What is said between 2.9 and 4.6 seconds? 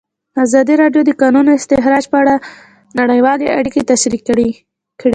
نړیوالې اړیکې تشریح کړي.